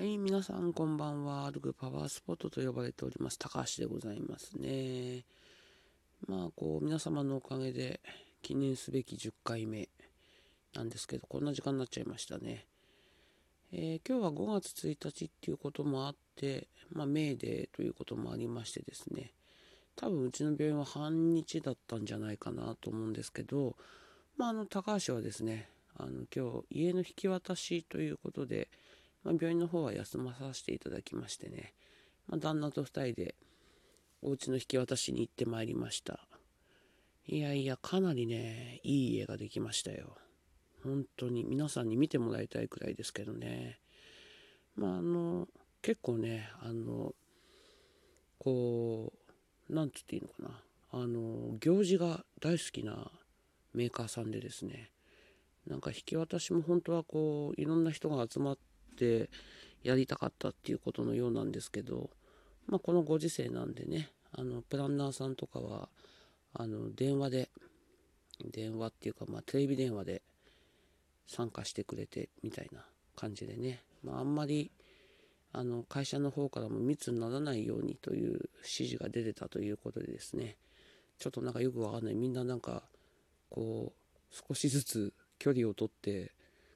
[0.00, 1.50] はい、皆さんこんばんは。
[1.52, 5.26] ルグパワースポットと呼ばれております、高橋でございますね。
[6.26, 8.00] まあ、こう、皆様のおかげで
[8.40, 9.90] 記念すべき10回目
[10.72, 12.64] なんですけど、こんな時間になっちゃいましたね。
[13.72, 19.34] えー、今日は5月1日っていうこともあって、まあ、メーデーということもありましてですね、
[19.96, 23.76] 多分うちの病院は半日だったんじゃないかなと思うんですけど、
[24.38, 28.70] まあ、あの、高橋はですね、あの、今日、家の引き渡しということで、
[29.24, 31.74] まあ、病院の方は休まさせていただきましてね、
[32.26, 33.34] まあ、旦那と2人で
[34.22, 36.20] お家の引き渡しに行ってまいりました。
[37.26, 40.16] いやいやかなりねいい家ができましたよ。
[40.82, 41.44] 本当に。
[41.44, 43.78] 皆さんに見てもらいたいくらいですけどね。
[44.76, 45.48] まああの
[45.80, 47.14] 結構ねあの
[48.38, 49.12] こ
[49.68, 50.62] う何つっていいのかな。
[50.92, 53.10] あの行事が大好きな
[53.72, 54.90] メーカーさんでですね。
[55.66, 58.69] なんか引き渡しも本当はこういろんな人が集まって
[59.00, 59.30] て
[59.82, 62.10] やりたかったっていうことのようなんですけど、
[62.66, 65.88] まあ、このご時世なんでねあのプランナーさんとかは
[66.52, 67.48] あの電話で
[68.52, 70.22] 電話っていうか、まあ、テレビ電話で
[71.26, 72.84] 参加してくれてみたいな
[73.16, 74.70] 感じでね、まあ、あんまり
[75.52, 80.56] あの会社の方からも密にならないようにという指示が出てたということでですね
[81.18, 82.14] ちょっとなんかよくわかんない。
[82.14, 82.82] みんななんか
[83.50, 86.32] こう少しずつ距離をとって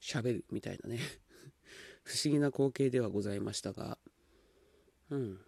[0.00, 0.98] 喋るみたいなね。
[2.06, 3.98] 不思議な光景ではございましたが、
[5.10, 5.38] うん、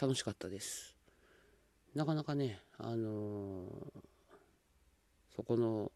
[0.00, 0.94] 楽しかったです。
[1.96, 3.68] なかなかね、あのー、
[5.34, 5.90] そこの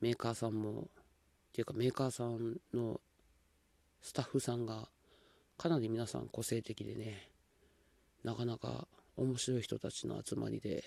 [0.00, 0.88] メーカーさんも、
[1.50, 3.00] っていうかメーカーさんの
[4.02, 4.88] スタッフさんが
[5.56, 7.28] かなり皆さん個性的でね、
[8.24, 10.82] なかなか面白い人たちの集まりで、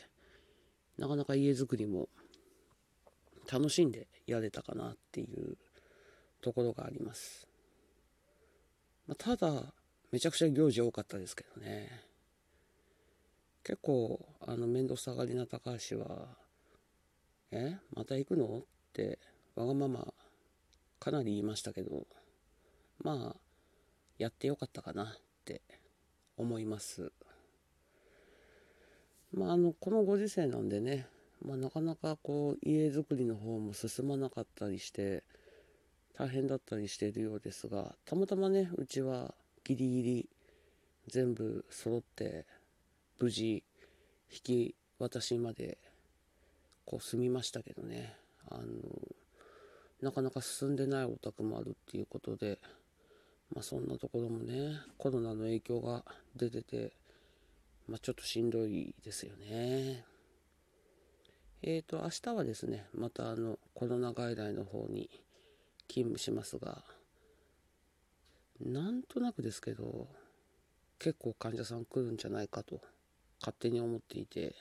[0.97, 2.09] なかなか家づくりも
[3.50, 5.56] 楽しんでやれたかなっていう
[6.42, 7.47] ところがあります。
[9.08, 9.73] ま、ただ、
[10.11, 12.03] めちゃくちゃ行事多かったですけどね。
[13.64, 16.28] 結構、あの、面倒くさがりな高橋は、
[17.51, 17.78] え？
[17.94, 18.59] また行くの？
[18.59, 18.63] っ
[18.94, 19.19] て、
[19.56, 20.13] わがまま、
[21.00, 22.06] かなり言いましたけど、
[23.03, 23.40] まあ、
[24.18, 25.07] やってよかったかなっ
[25.46, 25.62] て
[26.38, 27.12] 思います。
[29.34, 31.07] まあ、あの、このご時世なんでね、
[31.44, 35.24] まあ、なかなかこう、家づくりの方も進まなかったりして、
[36.17, 39.33] 大変だったりしているようですがたまたまねうちは
[39.63, 40.29] ギリギリ
[41.07, 42.45] 全部揃って
[43.19, 43.63] 無事
[44.31, 45.77] 引き渡しまで
[46.85, 48.16] こう済みましたけどね。
[48.50, 48.63] あの
[50.01, 52.59] なかなか進んでないお宅もあるっていうことで
[53.53, 56.03] まあそんなところもねコロナの影響が
[56.35, 56.91] 出てて
[57.88, 60.03] まあちょっとしんどいですよね。
[61.63, 65.09] えーと明日はですねまたあのコロナ外来の方に
[65.91, 66.78] 勤務しますが
[68.62, 70.07] なんとなくですけど
[71.00, 72.79] 結構患者さん来るんじゃないかと
[73.41, 74.56] 勝手に思っていて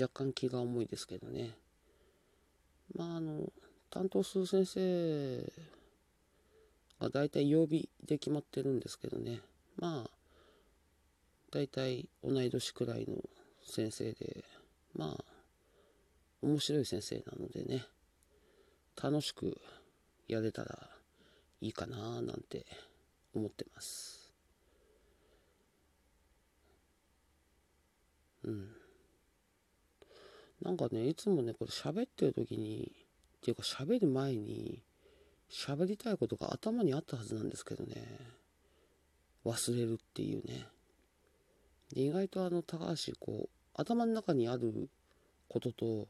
[0.00, 1.56] 若干気が重いですけどね。
[2.94, 3.50] まああの
[3.90, 5.52] 担当する先生
[7.00, 9.40] が大体曜日で決まってるんですけどね。
[9.76, 10.10] まあ
[11.50, 13.16] 大体同い年くらいの
[13.64, 14.44] 先生で
[14.94, 15.24] まあ
[16.42, 17.86] 面白い先生なのでね。
[19.00, 19.56] 楽しく
[20.28, 20.78] やれたら
[21.60, 22.66] いいかななんて
[23.34, 24.32] 思ってます。
[28.44, 28.68] うん。
[30.62, 32.92] なんかねいつもねこれ喋ってる時に
[33.38, 34.82] っていうか喋る前に
[35.50, 37.94] 喋りたいことが頭にあったはずなんですけどね。
[39.44, 40.66] 忘れるっていうね。
[41.94, 44.90] で意外とあの高橋こう頭の中にある
[45.48, 46.08] ことと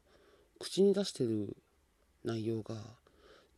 [0.59, 1.55] 口に出してる
[2.25, 2.75] 内容が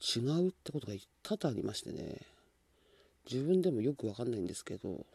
[0.01, 2.17] 違うってことが多々ありましてね。
[3.31, 5.06] 自分でもよくわかんないんですけど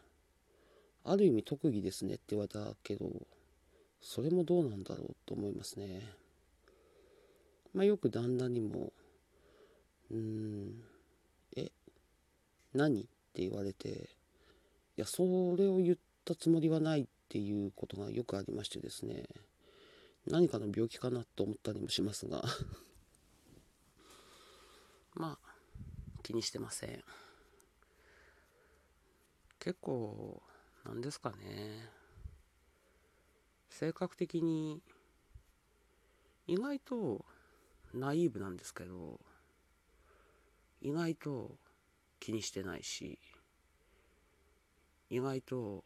[1.03, 3.09] ある意味特技ですねって言われたけど
[4.01, 6.01] それもどうなんだろうと思いますね。
[7.73, 8.93] まあよく旦那にも
[10.09, 10.83] うーん
[11.57, 11.69] え
[12.73, 13.93] 何って言われてい
[14.95, 15.23] やそ
[15.57, 19.23] れを言ったつもりはないっていうことがよくありましてですね。
[20.25, 22.43] 何かの病気かなと思ったりもしますが。
[25.17, 25.49] まあ
[26.23, 27.03] 気にしてません。
[29.59, 30.41] 結構
[30.85, 31.89] なんですかね。
[33.69, 34.81] 性格的に
[36.47, 37.25] 意外と
[37.93, 39.19] ナイーブなんですけど
[40.81, 41.51] 意外と
[42.19, 43.19] 気にしてないし
[45.09, 45.83] 意外と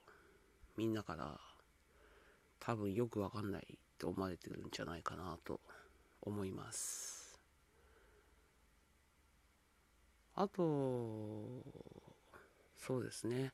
[0.78, 1.40] みんなから
[2.60, 5.60] 多分よくわかんないって思われてるんじゃないかなと
[6.22, 7.21] 思います。
[10.36, 10.64] あと、
[12.78, 13.54] そうですね。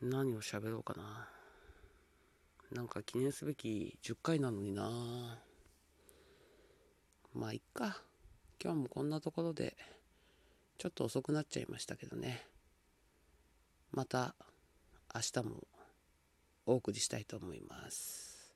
[0.00, 1.28] 何を喋ろうかな。
[2.72, 5.38] なんか記念すべき10回なのにな。
[7.34, 8.02] まあ、いっか。
[8.62, 9.76] 今日もこんなところで、
[10.78, 12.46] ちょっと遅くなっちゃいましたけどね。
[13.92, 14.34] また、
[15.14, 15.66] 明日も
[16.66, 18.54] お送りしたいと思います。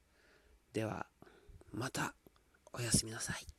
[0.73, 1.07] では、
[1.73, 2.15] また
[2.73, 3.54] おやすみなさい。